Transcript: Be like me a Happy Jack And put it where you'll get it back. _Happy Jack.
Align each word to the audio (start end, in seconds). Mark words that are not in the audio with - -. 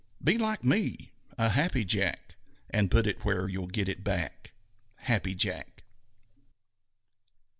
Be 0.23 0.35
like 0.39 0.63
me 0.63 1.11
a 1.37 1.49
Happy 1.49 1.85
Jack 1.85 2.33
And 2.71 2.89
put 2.89 3.05
it 3.05 3.23
where 3.23 3.47
you'll 3.47 3.67
get 3.67 3.87
it 3.87 4.03
back. 4.03 4.51
_Happy 5.03 5.37
Jack. 5.37 5.83